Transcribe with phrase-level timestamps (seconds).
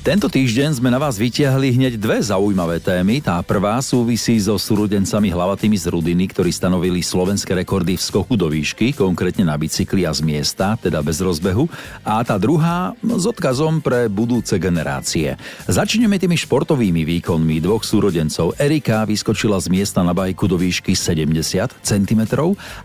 [0.00, 3.20] Tento týždeň sme na vás vytiahli hneď dve zaujímavé témy.
[3.20, 8.48] Tá prvá súvisí so súrodencami hlavatými z Rudiny, ktorí stanovili slovenské rekordy v skoku do
[8.48, 11.68] výšky, konkrétne na bicykli a z miesta, teda bez rozbehu.
[12.00, 15.36] A tá druhá s odkazom pre budúce generácie.
[15.68, 18.56] Začneme tými športovými výkonmi dvoch súrodencov.
[18.56, 22.22] Erika vyskočila z miesta na bajku do výšky 70 cm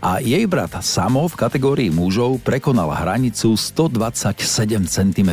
[0.04, 5.30] a jej brat Samo v kategórii mužov prekonal hranicu 127 cm.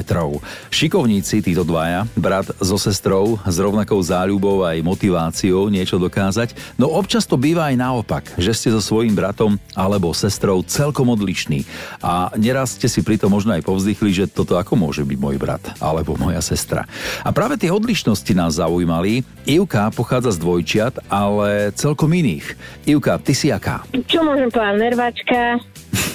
[0.71, 7.25] Šikovníci títo dvaja, brat so sestrou, s rovnakou záľubou aj motiváciou niečo dokázať, no občas
[7.25, 11.65] to býva aj naopak, že ste so svojím bratom alebo sestrou celkom odlišní.
[12.05, 15.65] A neraz ste si pritom možno aj povzdychli, že toto ako môže byť môj brat
[15.81, 16.85] alebo moja sestra.
[17.25, 19.25] A práve tie odlišnosti nás zaujímali.
[19.49, 22.53] Ivka pochádza z dvojčiat, ale celkom iných.
[22.85, 23.81] Ivka, ty si aká?
[24.05, 24.77] Čo môžem povedať?
[24.77, 25.41] Nervačka.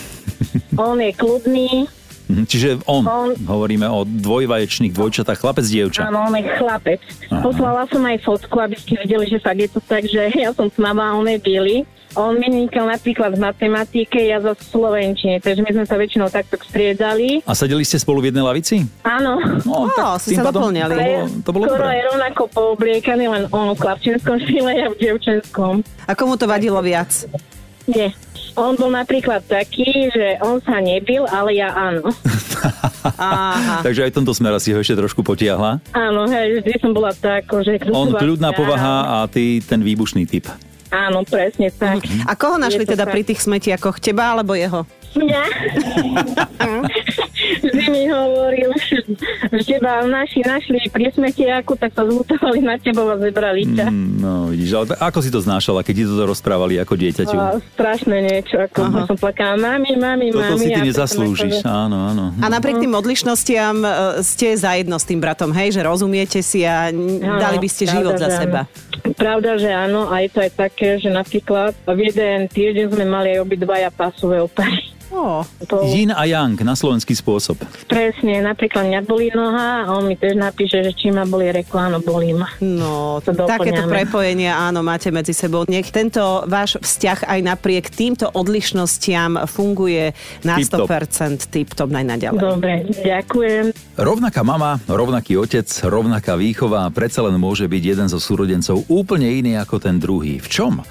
[0.87, 1.97] On je kľudný.
[2.29, 6.05] Mhm, Čiže on, On- hovoríme o dvojvaječných dvojčatách, chlapec, dievča.
[6.05, 7.01] Áno, on je chlapec.
[7.27, 7.41] Aha.
[7.41, 10.69] Poslala som aj fotku, aby ste videli, že fakt je to tak, že ja som
[10.69, 11.77] tmavá on je biely.
[12.15, 16.56] On mi vynikal napríklad v matematike, ja za slovenčine, takže my sme sa väčšinou takto
[16.59, 17.45] striedali.
[17.45, 18.81] A sedeli ste spolu v jednej lavici?
[19.05, 20.89] Áno, No, Ó, si tým sa doplňali.
[20.89, 21.95] To bolo, to bolo skoro dobré.
[21.95, 25.84] je rovnako poobliekaný, len on v chlapčinskom štýle, ja v dievčenskom.
[26.05, 27.12] A komu to vadilo viac?
[27.84, 28.12] Nie.
[28.59, 32.11] On bol napríklad taký, že on sa nebil, ale ja áno.
[33.23, 33.87] Aha.
[33.87, 35.78] Takže aj v tomto smere si ho ešte trošku potiahla.
[35.95, 37.78] Áno, hej, vždy som bola tak, že...
[37.95, 40.50] On kľudná povaha a ty ten výbušný typ.
[40.89, 42.03] Áno, presne tak.
[42.25, 43.12] A koho našli teda tak.
[43.15, 44.00] pri tých smetiakoch?
[44.00, 44.89] Teba alebo jeho?
[45.11, 45.42] Mňa.
[47.61, 48.98] Vždy mi hovoril, že
[49.65, 53.87] teba naši našli pri smetiaku, tak sa zlutovali na tebo a zebrali ťa.
[53.89, 57.37] Mm, No vidíš, ale ako si to znášala, keď ti to rozprávali ako dieťaťu?
[57.37, 59.06] A strašné niečo, ako Aha.
[59.06, 60.34] som plakala, mami, mami, mami.
[60.34, 62.25] Toto si ty nezaslúžiš, akože- áno, áno.
[62.37, 63.89] A napriek tým odlišnostiam e,
[64.20, 65.72] ste zajedno s tým bratom, hej?
[65.72, 68.41] Že rozumiete si a Áno, dali by ste život za že áno.
[68.41, 68.61] seba.
[69.11, 73.28] Pravda, že áno, a je to aj také, že napríklad v jeden týždeň sme mali
[73.32, 74.82] aj obidvaja pasové opary.
[75.08, 77.56] Ó, To Yin a yang na slovenský spôsob.
[77.88, 81.80] presne, napríklad mňa bolí noha a on mi tiež napíše, že či ma bolí reko,
[81.80, 82.48] áno, bolí ma.
[82.60, 85.64] No, To takéto prepojenie áno, máte medzi sebou.
[85.64, 90.12] Nech tento váš vzťah aj napriek týmto odlišnostiam funguje
[90.44, 90.88] na Tip-top.
[90.88, 92.40] 100% tip-top najnaďalej.
[92.40, 93.72] Dobre, ďakujem.
[93.96, 99.58] Rovnaká mama, rovnaký otec, rovnaká výchova, predsa len môže byť jeden zo súrodencov úplne iný
[99.58, 100.38] ako ten druhý.
[100.38, 100.84] V čom?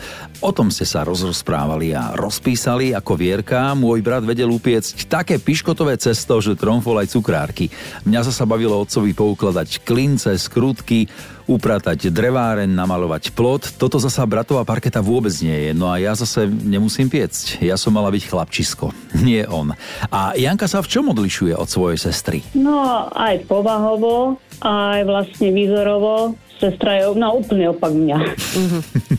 [0.44, 3.74] O tom ste sa rozprávali a rozpísali ako Vierka.
[3.74, 7.68] Môj brat vedel upiecť také piškotové cesto, že tromfol aj cukrárky.
[8.08, 11.12] Mňa sa bavilo otcovi poukladať klince, skrutky,
[11.52, 13.76] upratať dreváren, namalovať plot.
[13.76, 15.72] Toto zasa bratová parketa vôbec nie je.
[15.76, 17.60] No a ja zase nemusím piecť.
[17.60, 18.96] Ja som mala byť chlapčisko,
[19.28, 19.76] nie on.
[20.08, 22.48] A Janka sa v čom odlišuje od svojej sestry?
[22.56, 26.40] No aj povahovo, aj vlastne výzorovo.
[26.58, 28.18] Sestra je no, úplne opak mňa.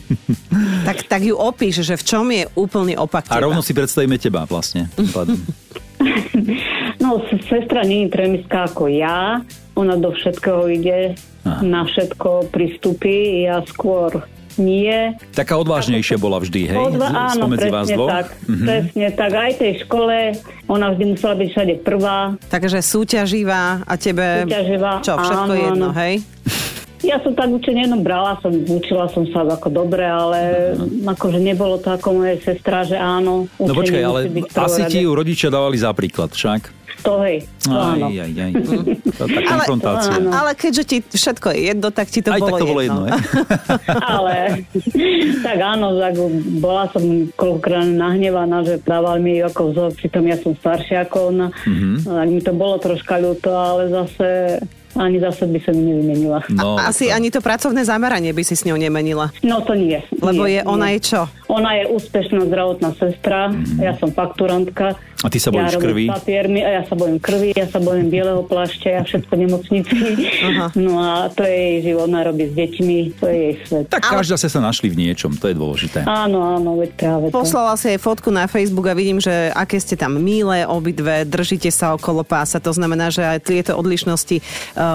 [0.83, 3.45] Tak, tak ju opíš, že v čom je úplný opak A teba.
[3.45, 4.87] rovno si predstavíme teba vlastne.
[6.99, 9.41] No, sestra nie je tremiská ako ja.
[9.73, 11.59] Ona do všetkého ide, Aha.
[11.61, 13.43] na všetko pristupí.
[13.43, 14.23] Ja skôr
[14.55, 15.15] nie.
[15.31, 16.77] Taká odvážnejšia bola vždy, hej?
[16.77, 18.09] Odva- áno, spomedzi vás presne dvoch?
[18.09, 18.25] tak.
[18.45, 18.65] Mhm.
[18.65, 19.31] Presne tak.
[19.33, 20.15] Aj tej škole
[20.67, 22.19] ona vždy musela byť všade prvá.
[22.47, 24.43] Takže súťaživá a tebe...
[24.43, 25.97] Súťaživá, Čo, všetko áno, jedno, áno.
[25.97, 26.13] hej?
[26.99, 30.73] Ja som tak učenie jenom brala, som, učila som sa ako dobre, ale
[31.07, 34.19] akože nebolo to ako moje sestra, že áno, No počkaj, ale
[34.59, 36.75] asi ti ju rodičia dávali za príklad, však?
[36.99, 38.11] To hej, to Aj, áno.
[38.11, 38.51] aj, aj.
[39.15, 40.19] Tá, tá konfrontácia.
[40.19, 40.35] áno.
[40.35, 43.01] Ale keďže ti všetko je jedno, tak ti to Aj bolo tak to bolo jedno,
[43.07, 43.15] hej?
[44.19, 44.33] Ale
[45.47, 46.13] tak áno, tak
[46.59, 47.03] bola som
[47.39, 51.47] koľkokrát nahnevaná, že dával mi ako vzor, pritom ja som staršia ako ona.
[51.63, 52.03] Mhm.
[52.03, 54.27] Tak mi to bolo troška ľúto, ale zase
[54.99, 56.43] ani zase by som ju nevymenila.
[56.51, 59.31] No, Asi ani to pracovné zameranie by si s ňou nemenila.
[59.39, 60.03] No to nie.
[60.19, 60.99] Lebo nie, je, ona nie.
[60.99, 61.21] je čo?
[61.47, 63.49] Ona je úspešná zdravotná sestra,
[63.79, 64.99] ja som fakturantka.
[65.19, 66.05] A ty sa bojíš ja krvi?
[66.07, 69.95] papiermi a ja sa bojím krvi, ja sa bojím bieleho plášťa, ja všetko nemocnici.
[70.47, 70.67] Aha.
[70.79, 73.85] No a to je jej život, ona robí s deťmi, to je jej svet.
[73.91, 76.07] Tak každá sa sa našli v niečom, to je dôležité.
[76.07, 77.35] Áno, áno, veď práve to.
[77.35, 81.67] Poslala si jej fotku na Facebook a vidím, že aké ste tam milé obidve, držíte
[81.67, 82.63] sa okolo pása.
[82.63, 84.88] To znamená, že aj tieto odlišnosti uh,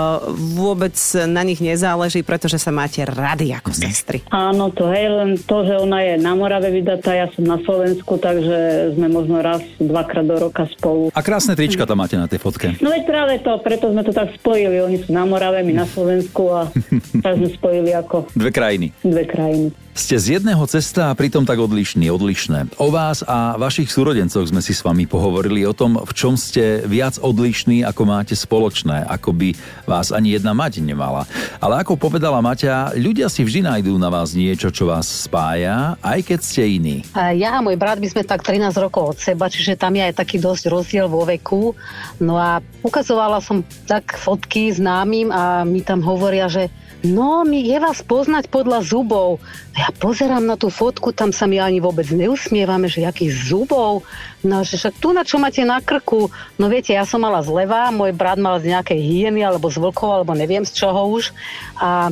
[0.56, 0.94] vôbec
[1.28, 4.24] na nich nezáleží, pretože sa máte rady ako sestry.
[4.30, 8.16] Áno, to hej, len to, že ona je na Morave vydatá, ja som na Slovensku,
[8.16, 11.08] takže sme možno raz, dvakrát dvakrát do roka spolu.
[11.10, 12.76] A krásne trička tam máte na tej fotke.
[12.78, 14.78] No veď práve to, preto sme to tak spojili.
[14.78, 16.68] Oni sú na Morave, my na Slovensku a
[17.24, 18.92] tak sme spojili ako Dve krajiny.
[19.02, 19.72] dve krajiny.
[19.94, 22.82] Ste z jedného cesta a pritom tak odlišní, odlišné.
[22.82, 26.82] O vás a vašich súrodencoch sme si s vami pohovorili o tom, v čom ste
[26.82, 29.48] viac odlišní, ako máte spoločné, ako by
[29.84, 31.28] vás ani jedna mať nemala.
[31.60, 36.20] Ale ako povedala Maťa, ľudia si vždy nájdú na vás niečo, čo vás spája, aj
[36.24, 36.96] keď ste iní.
[37.14, 40.18] Ja a môj brat by sme tak 13 rokov od seba, čiže tam je aj
[40.18, 41.76] taký dosť rozdiel vo veku.
[42.18, 46.72] No a ukazovala som tak fotky známym a mi tam hovoria, že
[47.04, 49.36] No, my je vás poznať podľa zubov.
[49.76, 54.08] Ja pozerám na tú fotku, tam sa mi ani vôbec neusmievame, že jakých zubov.
[54.40, 56.32] No, že však tu na čo máte na krku?
[56.56, 60.32] No viete, ja som mala zleva, môj brat mal z nejakej hyeny, alebo vlkov, alebo
[60.34, 61.30] neviem z čoho už.
[61.78, 62.10] A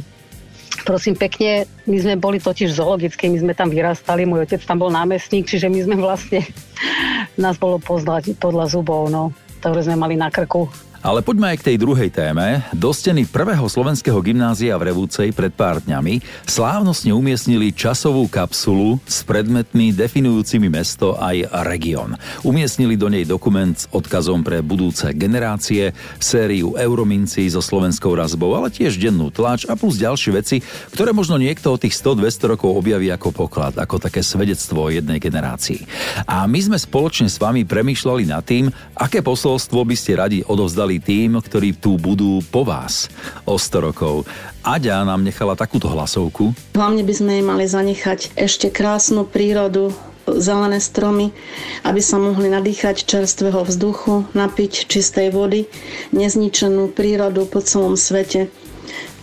[0.83, 4.91] Prosím pekne, my sme boli totiž zoologické, my sme tam vyrastali, môj otec tam bol
[4.91, 6.43] námestník, čiže my sme vlastne,
[7.45, 9.31] nás bolo poznať podľa zubov, no,
[9.61, 10.67] ktoré sme mali na krku.
[11.03, 12.63] Ale poďme aj k tej druhej téme.
[12.71, 19.27] Do steny prvého slovenského gymnázia v Revúcej pred pár dňami slávnostne umiestnili časovú kapsulu s
[19.27, 22.15] predmetmi definujúcimi mesto aj región.
[22.47, 25.91] Umiestnili do nej dokument s odkazom pre budúce generácie,
[26.23, 30.63] sériu Eurominci so slovenskou razbou, ale tiež dennú tlač a plus ďalšie veci,
[30.95, 35.19] ktoré možno niekto od tých 100-200 rokov objaví ako poklad, ako také svedectvo o jednej
[35.19, 35.83] generácii.
[36.31, 40.92] A my sme spoločne s vami premýšľali nad tým, aké posolstvo by ste radi odovzdali
[40.99, 43.09] tým, ktorí tu budú po vás
[43.47, 44.29] o 100 rokov.
[44.67, 46.53] Aďa nám nechala takúto hlasovku.
[46.77, 49.95] Hlavne by sme jej mali zanechať ešte krásnu prírodu,
[50.27, 51.35] zelené stromy,
[51.83, 55.67] aby sa mohli nadýchať čerstvého vzduchu, napiť čistej vody,
[56.15, 58.51] nezničenú prírodu po celom svete.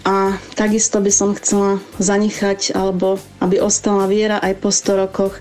[0.08, 5.38] A takisto by som chcela zanechať, alebo aby ostala viera aj po 100 rokoch.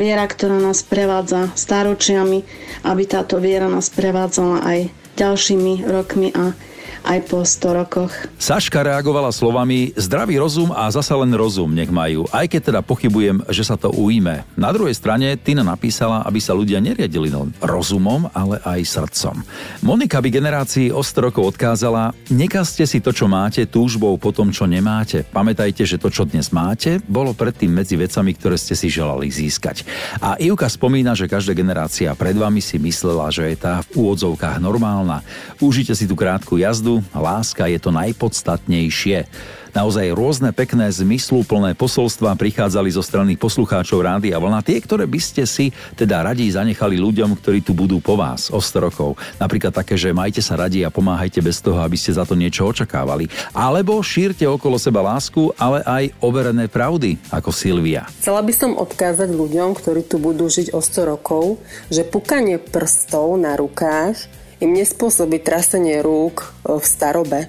[0.00, 2.42] Viera, ktorá nás prevádza staročiami,
[2.88, 4.78] aby táto viera nás prevádzala aj
[5.18, 6.54] ďalšími rokmi a
[7.04, 8.12] aj po 100 rokoch.
[8.40, 13.44] Saška reagovala slovami zdravý rozum a zasa len rozum nech majú, aj keď teda pochybujem,
[13.52, 14.42] že sa to ujme.
[14.56, 19.44] Na druhej strane Tina napísala, aby sa ľudia neriadili len rozumom, ale aj srdcom.
[19.84, 24.48] Monika by generácii o 100 rokov odkázala, nekazte si to, čo máte, túžbou po tom,
[24.48, 25.28] čo nemáte.
[25.28, 29.84] Pamätajte, že to, čo dnes máte, bolo predtým medzi vecami, ktoré ste si želali získať.
[30.24, 34.56] A Ivka spomína, že každá generácia pred vami si myslela, že je tá v úvodzovkách
[34.56, 35.20] normálna.
[35.60, 39.28] Užite si tú krátku jazdu, láska je to najpodstatnejšie.
[39.76, 44.64] Naozaj rôzne pekné, zmysluplné posolstva prichádzali zo strany poslucháčov rády a vlna.
[44.64, 48.58] Tie, ktoré by ste si teda radi zanechali ľuďom, ktorí tu budú po vás o
[48.58, 49.14] 100 rokov.
[49.36, 52.64] Napríklad také, že majte sa radi a pomáhajte bez toho, aby ste za to niečo
[52.64, 53.28] očakávali.
[53.52, 58.08] Alebo šírte okolo seba lásku, ale aj overené pravdy, ako Silvia.
[58.24, 61.60] Chcela by som odkázať ľuďom, ktorí tu budú žiť o 100 rokov,
[61.92, 67.40] že pukanie prstov na rukách im nespôsobí trasenie rúk e, v starobe.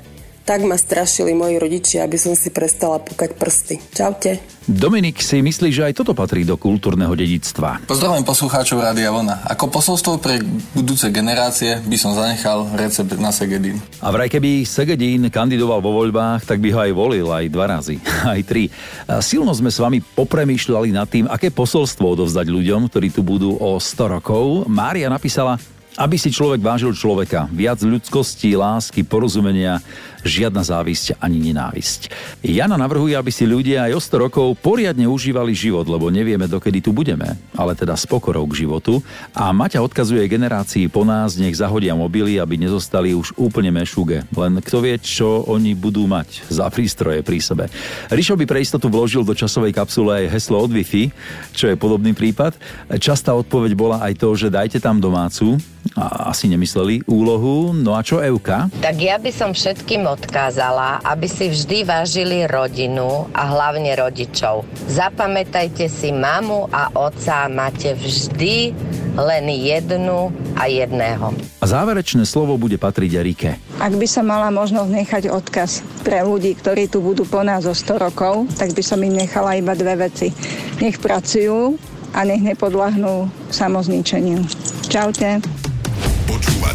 [0.46, 3.76] Tak ma strašili moji rodičia, aby som si prestala pukať prsty.
[3.94, 4.42] Čaute.
[4.66, 7.86] Dominik si myslí, že aj toto patrí do kultúrneho dedictva.
[7.86, 9.46] Pozdravujem poslucháčov Rádia Vlna.
[9.46, 10.42] Ako posolstvo pre
[10.74, 13.78] budúce generácie by som zanechal recept na Segedín.
[14.02, 18.02] A vraj keby Segedín kandidoval vo voľbách, tak by ho aj volil aj dva razy,
[18.34, 18.74] aj tri.
[19.06, 23.54] A silno sme s vami popremýšľali nad tým, aké posolstvo odovzdať ľuďom, ktorí tu budú
[23.54, 24.66] o 100 rokov.
[24.66, 25.62] Mária napísala,
[26.00, 29.84] aby si človek vážil človeka, viac ľudskosti, lásky, porozumenia,
[30.24, 32.12] žiadna závisť ani nenávisť.
[32.44, 36.80] Jana navrhuje, aby si ľudia aj o 100 rokov poriadne užívali život, lebo nevieme, dokedy
[36.84, 39.04] tu budeme, ale teda s pokorou k životu.
[39.36, 44.24] A Maťa odkazuje generácii po nás, nech zahodia mobily, aby nezostali už úplne mešuge.
[44.36, 47.66] Len kto vie, čo oni budú mať za prístroje pri sebe.
[48.12, 51.12] Rišo by pre istotu vložil do časovej kapsule aj heslo od Wi-Fi,
[51.56, 52.56] čo je podobný prípad.
[53.00, 55.60] Častá odpoveď bola aj to, že dajte tam domácu,
[55.98, 57.74] asi nemysleli úlohu.
[57.74, 58.70] No a čo Euka?
[58.82, 64.68] Tak ja by som všetkým odkázala, aby si vždy vážili rodinu a hlavne rodičov.
[64.90, 68.74] Zapamätajte si mamu a otca, máte vždy
[69.20, 71.36] len jednu a jedného.
[71.60, 73.52] A záverečné slovo bude patriť Erike.
[73.80, 77.76] Ak by som mala možnosť nechať odkaz pre ľudí, ktorí tu budú po nás o
[77.76, 80.32] 100 rokov, tak by som im nechala iba dve veci.
[80.80, 81.76] Nech pracujú
[82.16, 84.42] a nech nepodlahnú samozničeniu.
[84.90, 85.59] Čaute.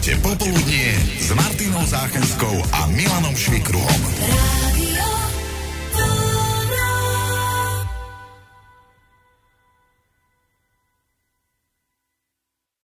[0.04, 4.63] Počúvate Popoludnie s Martinou Záchenskou a Milanom Švikruhom.